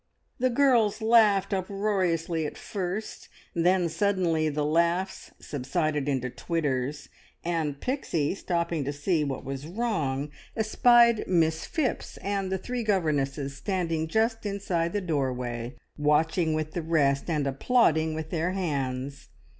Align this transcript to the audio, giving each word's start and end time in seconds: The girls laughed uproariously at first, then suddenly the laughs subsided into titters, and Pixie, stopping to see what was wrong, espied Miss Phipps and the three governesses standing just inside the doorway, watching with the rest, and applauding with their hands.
The 0.39 0.49
girls 0.49 0.99
laughed 0.99 1.53
uproariously 1.53 2.47
at 2.47 2.57
first, 2.57 3.29
then 3.53 3.87
suddenly 3.87 4.49
the 4.49 4.65
laughs 4.65 5.29
subsided 5.39 6.09
into 6.09 6.27
titters, 6.31 7.07
and 7.45 7.79
Pixie, 7.79 8.33
stopping 8.33 8.83
to 8.85 8.93
see 8.93 9.23
what 9.23 9.45
was 9.45 9.67
wrong, 9.67 10.31
espied 10.57 11.25
Miss 11.27 11.67
Phipps 11.67 12.17
and 12.17 12.51
the 12.51 12.57
three 12.57 12.81
governesses 12.81 13.55
standing 13.55 14.07
just 14.07 14.43
inside 14.43 14.93
the 14.93 15.01
doorway, 15.01 15.75
watching 15.99 16.55
with 16.55 16.71
the 16.71 16.81
rest, 16.81 17.29
and 17.29 17.45
applauding 17.45 18.15
with 18.15 18.31
their 18.31 18.53
hands. 18.53 19.29